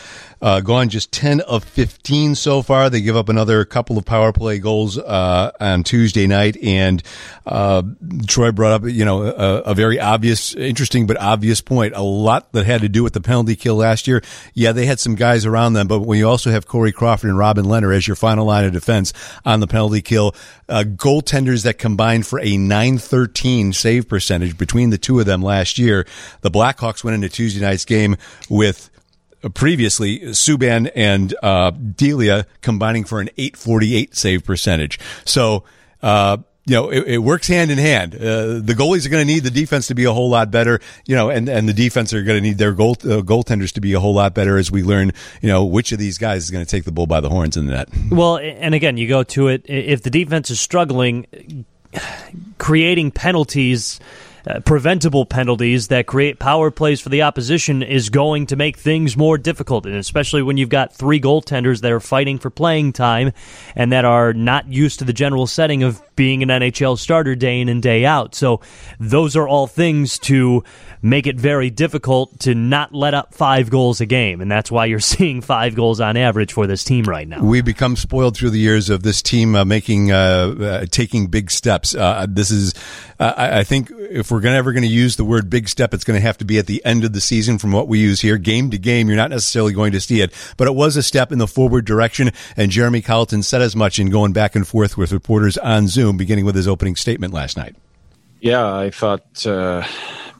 [0.41, 2.89] uh, gone just 10 of 15 so far.
[2.89, 6.57] They give up another couple of power play goals uh, on Tuesday night.
[6.61, 7.01] And
[7.45, 7.83] uh,
[8.27, 11.93] Troy brought up, you know, a, a, very obvious, interesting but obvious point.
[11.95, 14.21] A lot that had to do with the penalty kill last year.
[14.53, 17.37] Yeah, they had some guys around them, but when you also have Corey Crawford and
[17.37, 19.13] Robin Lehner as your final line of defense
[19.45, 20.35] on the penalty kill,
[20.69, 25.77] uh, goaltenders that combined for a 913 save percentage between the two of them last
[25.77, 26.05] year.
[26.41, 28.17] The Blackhawks went into Tuesday night's game
[28.49, 28.89] with
[29.49, 34.99] previously Subban and uh, Delia combining for an 848 save percentage.
[35.25, 35.63] So,
[36.01, 38.13] uh, you know, it, it, works hand in hand.
[38.13, 40.81] Uh, the goalies are going to need the defense to be a whole lot better,
[41.05, 43.81] you know, and, and the defense are going to need their goal, uh, goaltenders to
[43.81, 46.51] be a whole lot better as we learn, you know, which of these guys is
[46.51, 47.89] going to take the bull by the horns in the net.
[48.11, 51.65] Well, and again, you go to it, if the defense is struggling,
[52.57, 54.01] creating penalties–
[54.47, 59.17] uh, preventable penalties that create power plays for the opposition is going to make things
[59.17, 63.31] more difficult, and especially when you've got three goaltenders that are fighting for playing time
[63.75, 67.61] and that are not used to the general setting of being an NHL starter day
[67.61, 68.35] in and day out.
[68.35, 68.61] So
[68.99, 70.63] those are all things to
[71.01, 74.85] make it very difficult to not let up five goals a game, and that's why
[74.85, 77.41] you're seeing five goals on average for this team right now.
[77.41, 81.51] We become spoiled through the years of this team uh, making uh, uh, taking big
[81.51, 81.95] steps.
[81.95, 82.73] Uh, this is,
[83.19, 85.93] uh, I, I, think, if we're gonna, ever going to use the word big step,
[85.93, 87.57] it's going to have to be at the end of the season.
[87.57, 90.33] From what we use here, game to game, you're not necessarily going to see it,
[90.57, 92.31] but it was a step in the forward direction.
[92.55, 96.17] And Jeremy Colliton said as much in going back and forth with reporters on Zoom,
[96.17, 97.75] beginning with his opening statement last night.
[98.39, 99.83] Yeah, I thought uh,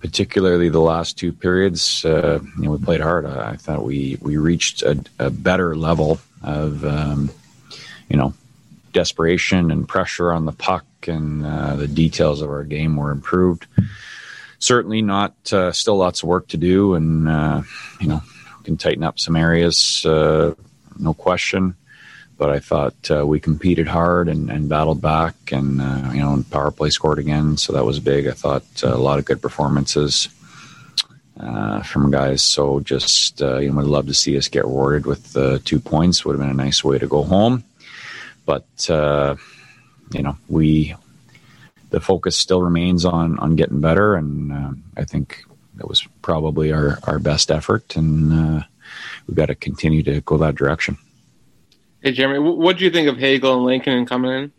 [0.02, 3.26] particularly the last two periods, uh, you know, we played hard.
[3.26, 7.32] I, I thought we we reached a, a better level of, um,
[8.10, 8.34] you know,
[8.98, 13.68] desperation and pressure on the puck, and uh, the details of our game were improved.
[14.58, 15.34] Certainly not.
[15.54, 17.62] Uh, still lots of work to do, and uh,
[18.02, 18.22] you know,
[18.64, 20.56] can tighten up some areas, uh,
[20.98, 21.76] no question.
[22.38, 26.44] but I thought uh, we competed hard and, and battled back, and uh, you know,
[26.52, 28.28] power play scored again, so that was big.
[28.28, 30.30] I thought a lot of good performances
[31.40, 32.44] uh, from guys.
[32.44, 35.80] So just uh, you know, would love to see us get rewarded with uh, two
[35.80, 36.24] points.
[36.24, 37.64] Would have been a nice way to go home,
[38.48, 39.36] but uh,
[40.14, 40.96] you know, we
[41.92, 45.44] the focus still remains on on getting better, and uh, I think
[45.76, 48.64] that was probably our our best effort, and uh,
[49.28, 50.98] we've got to continue to go that direction.
[52.02, 54.52] Hey, Jeremy, what do you think of Hagel and Lankinen coming in?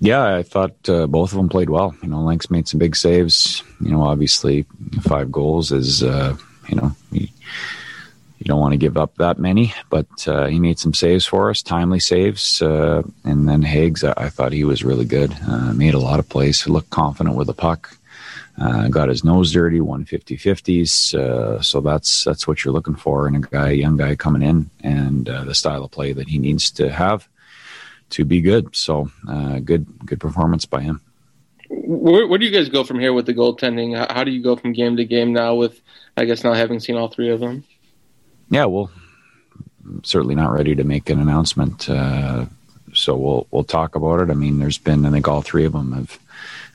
[0.00, 1.94] Yeah, I thought uh, both of them played well.
[2.02, 3.62] You know, Link's made some big saves.
[3.80, 4.64] You know, obviously,
[5.02, 6.36] five goals is uh,
[6.68, 6.92] you know
[8.44, 11.50] you, don't want to give up that many, but uh, he made some saves for
[11.50, 12.60] us, timely saves.
[12.60, 15.34] Uh, and then Higgs, I, I, thought he was really good.
[15.46, 16.66] Uh, made a lot of plays.
[16.66, 17.96] Looked confident with the puck.
[18.56, 21.64] Uh, got his nose dirty, won 50 50s.
[21.64, 25.26] so that's that's what you're looking for in a guy, young guy coming in, and
[25.26, 27.28] the style of play that he needs to have
[28.10, 28.74] to be good.
[28.74, 31.00] So uh, good good performance by him.
[31.68, 33.96] Where, where, do you guys go from here with the goaltending?
[34.12, 35.80] How do you go from game to game now with,
[36.16, 37.64] I guess, not having seen all three of them?
[38.50, 38.90] Yeah, well,
[40.02, 41.88] certainly not ready to make an announcement.
[41.88, 42.46] Uh,
[42.92, 44.30] so we'll we'll talk about it.
[44.30, 46.18] I mean, there's been I think all three of them have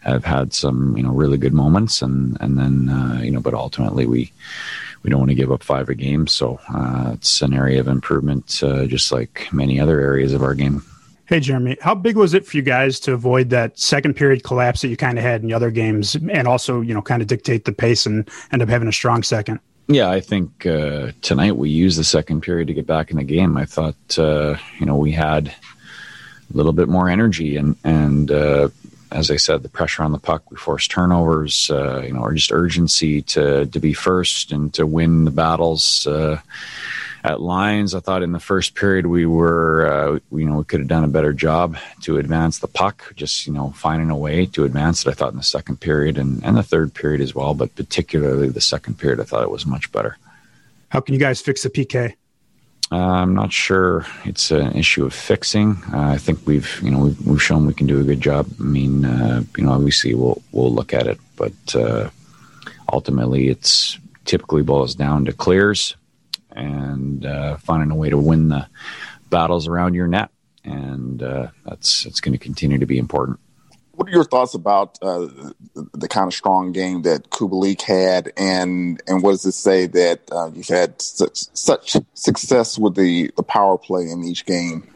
[0.02, 3.54] have had some you know really good moments, and and then uh, you know, but
[3.54, 4.32] ultimately we
[5.04, 6.28] we don't want to give up five a game.
[6.28, 10.54] So uh, it's an area of improvement, uh, just like many other areas of our
[10.54, 10.84] game.
[11.26, 14.82] Hey, Jeremy, how big was it for you guys to avoid that second period collapse
[14.82, 17.28] that you kind of had in the other games and also, you know, kind of
[17.28, 19.60] dictate the pace and end up having a strong second?
[19.92, 23.24] Yeah, I think uh, tonight we used the second period to get back in the
[23.24, 23.58] game.
[23.58, 28.70] I thought, uh, you know, we had a little bit more energy and, and, uh,
[29.12, 32.36] as I said, the pressure on the puck, we forced turnovers, uh, you know, or
[32.36, 36.40] just urgency to, to be first and to win the battles uh,
[37.24, 37.94] at lines.
[37.94, 41.04] I thought in the first period we were, uh, you know, we could have done
[41.04, 45.06] a better job to advance the puck, just, you know, finding a way to advance
[45.06, 45.10] it.
[45.10, 48.50] I thought in the second period and, and the third period as well, but particularly
[48.50, 50.18] the second period, I thought it was much better.
[50.90, 52.16] How can you guys fix the PK?
[52.92, 55.78] Uh, I'm not sure it's an issue of fixing.
[55.94, 58.48] Uh, I think we've, you know, we've, we've, shown we can do a good job.
[58.60, 62.10] I mean, uh, you know, obviously we'll we'll look at it, but uh,
[62.92, 65.96] ultimately, it's typically boils down to clears
[66.60, 68.68] and uh, finding a way to win the
[69.30, 70.30] battles around your net,
[70.64, 73.40] and uh, that's it's going to continue to be important.
[73.94, 75.28] What are your thoughts about uh,
[75.94, 80.22] the kind of strong game that Kubalik had, and and what does it say that
[80.32, 84.88] uh, you've had such, such success with the the power play in each game?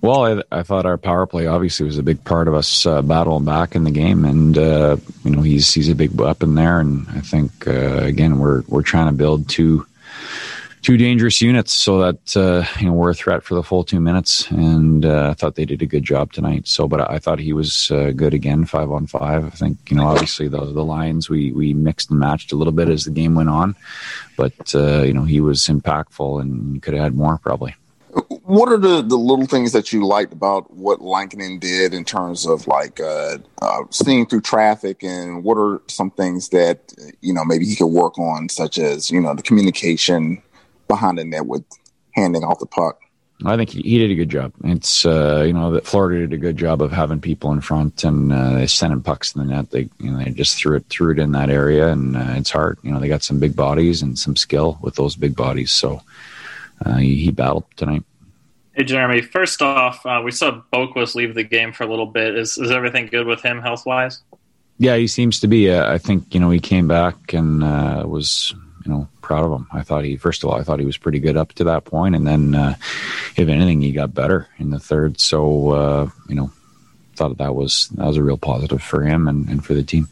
[0.00, 3.02] Well, I, I, thought our power play obviously was a big part of us uh,
[3.02, 6.80] battling back in the game, and uh, you know he's he's a big weapon there,
[6.80, 9.86] and I think uh, again we're we're trying to build two
[10.82, 14.00] two dangerous units so that uh, you know we're a threat for the full two
[14.00, 14.50] minutes.
[14.50, 16.68] And uh, I thought they did a good job tonight.
[16.68, 19.46] So, but I thought he was uh, good again, five on five.
[19.46, 22.72] I think you know obviously the the lines we we mixed and matched a little
[22.72, 23.74] bit as the game went on,
[24.36, 27.74] but uh, you know he was impactful and could have had more probably.
[28.42, 32.44] What are the, the little things that you liked about what Lankinen did in terms
[32.44, 36.92] of like uh, uh, seeing through traffic, and what are some things that
[37.22, 40.42] you know maybe he could work on, such as you know the communication
[40.92, 41.64] behind the net with
[42.14, 43.00] handing off the puck.
[43.44, 44.52] I think he, did a good job.
[44.62, 48.04] It's uh, you know that Florida did a good job of having people in front
[48.04, 49.70] and uh, they sending pucks in the net.
[49.70, 52.50] They you know they just threw it threw it in that area and uh, it's
[52.50, 52.78] hard.
[52.82, 55.72] You know they got some big bodies and some skill with those big bodies.
[55.72, 56.02] So
[56.84, 58.04] uh, he, he, battled tonight.
[58.74, 62.36] Hey Jeremy, first off, uh, we saw Boqvist leave the game for a little bit.
[62.36, 64.22] Is is everything good with him health wise?
[64.78, 65.68] Yeah, he seems to be.
[65.68, 67.60] Uh, I think you know he came back and
[68.08, 69.66] was you know, proud of him.
[69.72, 71.84] I thought he, first of all, I thought he was pretty good up to that
[71.84, 72.74] point, and then uh,
[73.36, 75.20] if anything, he got better in the third.
[75.20, 76.50] So uh, you know,
[77.16, 80.08] thought that was that was a real positive for him and, and for the team.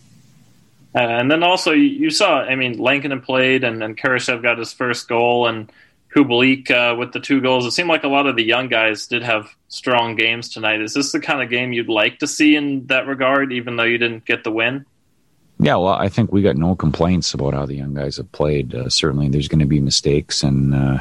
[0.94, 4.72] Uh, and then also you saw, I mean, Lankinen played, and, and Kurashev got his
[4.72, 5.70] first goal, and
[6.14, 7.64] Kubalik uh, with the two goals.
[7.64, 10.80] It seemed like a lot of the young guys did have strong games tonight.
[10.80, 13.84] Is this the kind of game you'd like to see in that regard, even though
[13.84, 14.84] you didn't get the win?
[15.62, 18.74] Yeah, well, I think we got no complaints about how the young guys have played.
[18.74, 21.00] Uh, certainly, there's going to be mistakes, and uh,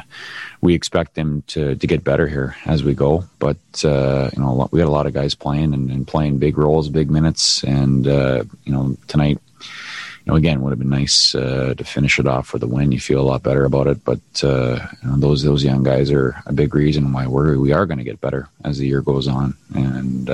[0.60, 3.24] we expect them to, to get better here as we go.
[3.38, 6.58] But uh, you know, we got a lot of guys playing and, and playing big
[6.58, 11.34] roles, big minutes, and uh, you know, tonight, you know, again, would have been nice
[11.34, 12.92] uh, to finish it off with a win.
[12.92, 14.04] You feel a lot better about it.
[14.04, 17.72] But uh, you know, those those young guys are a big reason why we're we
[17.72, 20.28] are going to get better as the year goes on, and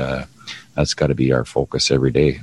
[0.75, 2.41] that's got to be our focus every day.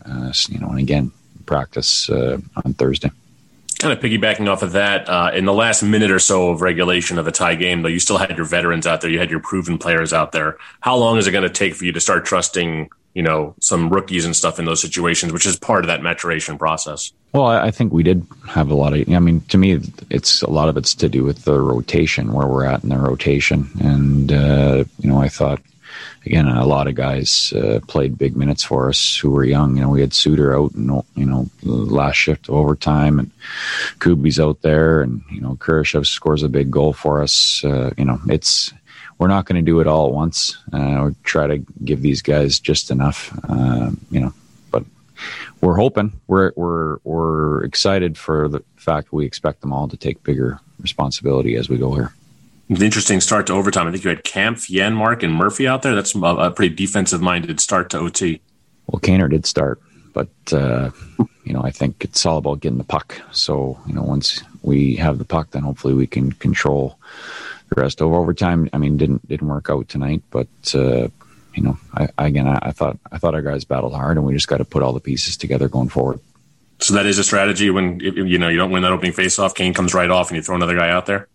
[0.48, 1.12] you know, and again
[1.46, 3.12] practice uh, on Thursday.
[3.80, 7.20] Kind of piggybacking off of that, uh, in the last minute or so of regulation
[7.20, 9.42] of a tie game, though, you still had your veterans out there, you had your
[9.42, 10.58] proven players out there.
[10.80, 13.90] How long is it going to take for you to start trusting, you know, some
[13.90, 17.12] rookies and stuff in those situations, which is part of that maturation process?
[17.34, 19.10] Well, I think we did have a lot of.
[19.10, 22.48] I mean, to me, it's a lot of it's to do with the rotation, where
[22.48, 25.60] we're at in the rotation, and uh, you know, I thought
[26.26, 29.76] again, a lot of guys uh, played big minutes for us who were young.
[29.76, 33.32] You know, we had Suter out, and you know, last shift of overtime, and
[34.00, 37.64] Kubi's out there, and you know, Kurashev scores a big goal for us.
[37.64, 38.74] Uh, you know, it's
[39.18, 40.58] we're not going to do it all at once.
[40.72, 43.38] Uh, we try to give these guys just enough.
[43.48, 44.34] Uh, you know,
[44.72, 44.84] but
[45.62, 50.24] we're hoping we're we're we're excited for the fact we expect them all to take
[50.24, 52.14] bigger responsibility as we go here
[52.70, 53.88] interesting start to overtime.
[53.88, 55.96] I think you had Kampf, Janmark, and Murphy out there.
[55.96, 58.42] That's a, pretty defensive minded start to OT.
[58.88, 59.82] Well, Kaner did start,
[60.14, 60.92] but uh,
[61.44, 63.20] you know I think it's all about getting the puck.
[63.32, 66.98] So you know once we have the puck, then hopefully we can control
[67.70, 68.70] the rest of overtime.
[68.74, 71.08] I mean, didn't didn't work out tonight, but uh,
[71.56, 74.34] you know, I, again, I, I thought I thought our guys battled hard, and we
[74.34, 76.20] just got to put all the pieces together going forward.
[76.80, 79.74] So that is a strategy when you know you don't win that opening faceoff, Kane
[79.74, 81.28] comes right off, and you throw another guy out there.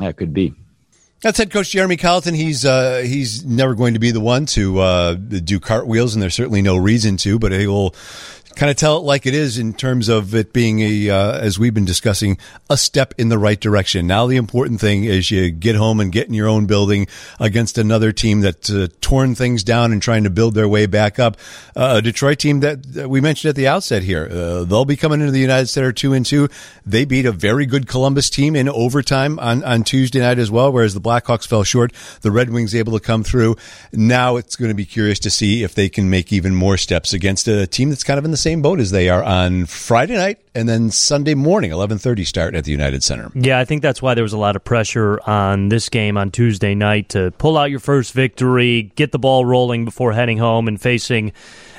[0.00, 0.54] That could be.
[1.22, 2.34] That's head coach Jeremy Colliton.
[2.34, 6.34] He's uh, he's never going to be the one to uh, do cartwheels, and there's
[6.34, 7.38] certainly no reason to.
[7.38, 7.94] But he will
[8.56, 11.58] kind of tell it like it is in terms of it being a, uh, as
[11.58, 12.38] we've been discussing,
[12.70, 14.06] a step in the right direction.
[14.06, 17.06] Now the important thing is you get home and get in your own building
[17.38, 21.18] against another team that's uh, torn things down and trying to build their way back
[21.18, 21.36] up.
[21.76, 24.96] Uh, a Detroit team that, that, we mentioned at the outset here, uh, they'll be
[24.96, 26.48] coming into the United Center two and two.
[26.86, 30.72] They beat a very good Columbus team in overtime on, on Tuesday night as well,
[30.72, 31.92] whereas the Blackhawks fell short.
[32.22, 33.56] The Red Wings able to come through.
[33.92, 37.12] Now it's going to be curious to see if they can make even more steps
[37.12, 40.14] against a team that's kind of in the same boat as they are on Friday
[40.14, 43.32] night and then Sunday morning, 11:30 start at the United Center.
[43.34, 46.30] Yeah, I think that's why there was a lot of pressure on this game on
[46.30, 50.68] Tuesday night to pull out your first victory, get the ball rolling before heading home
[50.68, 51.32] and facing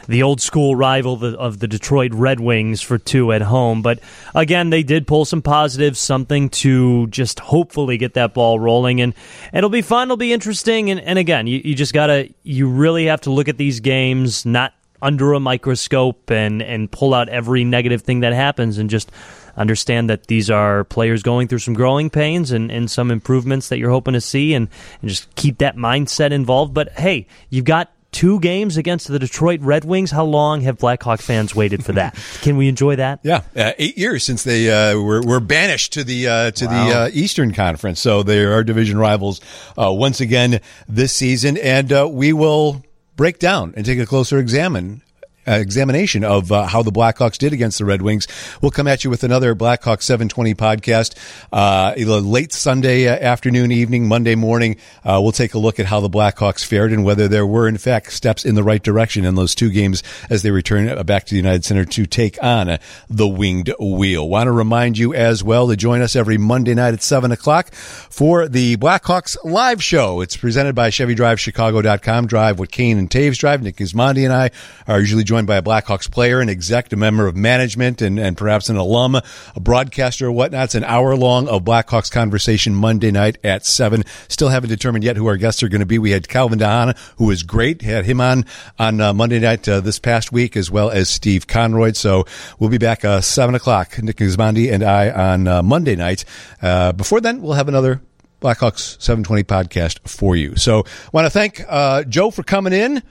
[0.09, 3.82] the old school rival of the Detroit Red Wings for two at home.
[3.82, 3.99] But
[4.36, 8.99] again, they did pull some positives, something to just hopefully get that ball rolling.
[8.99, 9.13] And
[9.53, 10.89] it'll be fun, it'll be interesting.
[10.89, 13.80] And, and again, you, you just got to, you really have to look at these
[13.80, 18.89] games not under a microscope and and pull out every negative thing that happens and
[18.89, 19.12] just
[19.58, 23.80] understand that these are players going through some growing pains and, and some improvements that
[23.80, 24.70] you're hoping to see and,
[25.02, 26.74] and just keep that mindset involved.
[26.74, 30.12] But hey, you've got two games against the Detroit Red Wings.
[30.12, 32.16] How long have Blackhawk fans waited for that?
[32.41, 33.20] Can we enjoy that?
[33.24, 36.86] Yeah, uh, eight years since they uh, were, were banished to the uh, to wow.
[36.86, 38.00] the uh, Eastern Conference.
[38.00, 39.41] So they are division rivals
[39.78, 42.84] uh, once again this season, and uh, we will
[43.18, 45.01] break down and take a closer examine
[45.48, 48.28] examination of uh, how the Blackhawks did against the Red Wings.
[48.62, 51.16] We'll come at you with another Blackhawks 720 podcast
[51.52, 54.78] uh, late Sunday uh, afternoon, evening, Monday morning.
[55.04, 57.78] Uh, we'll take a look at how the Blackhawks fared and whether there were, in
[57.78, 61.26] fact, steps in the right direction in those two games as they return uh, back
[61.26, 62.78] to the United Center to take on
[63.10, 64.28] the Winged Wheel.
[64.28, 67.74] Want to remind you as well to join us every Monday night at 7 o'clock
[67.74, 70.22] for the Blackhawks live show.
[70.22, 72.28] It's presented by ChevyDriveChicago.com.
[72.28, 73.62] Drive what Kane and Toews drive.
[73.62, 74.52] Nick Gismondi and I
[74.88, 78.18] are usually joined joined by a Blackhawks player, an exec, a member of management, and,
[78.18, 80.64] and perhaps an alum, a broadcaster or whatnot.
[80.66, 84.04] It's an hour long of Blackhawks conversation Monday night at 7.
[84.30, 86.00] Still haven't determined yet who our guests are going to be.
[86.00, 87.84] We had Calvin de Haan, who was great.
[87.84, 88.46] Had him on
[88.80, 91.96] on uh, Monday night uh, this past week, as well as Steve Konroyd.
[91.96, 92.26] So
[92.58, 96.26] we'll be back uh, 7 o'clock, Nick Gismondi and I on uh, Monday night.
[96.64, 98.02] Uh, before then, we'll have another
[98.42, 100.56] Blackhawks 720 podcast for you.
[100.56, 103.04] So I want to thank uh, Joe for coming in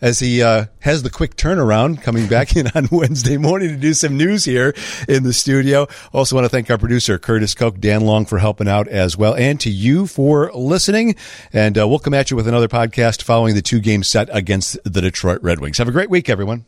[0.00, 3.94] as he uh, has the quick turnaround coming back in on Wednesday morning to do
[3.94, 4.74] some news here
[5.08, 5.86] in the studio.
[6.12, 9.34] Also want to thank our producer, Curtis Koch, Dan Long for helping out as well,
[9.34, 11.16] and to you for listening.
[11.52, 14.78] And uh, we'll come at you with another podcast following the two game set against
[14.84, 15.78] the Detroit Red Wings.
[15.78, 16.66] Have a great week, everyone.